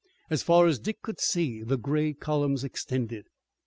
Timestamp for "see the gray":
1.21-2.13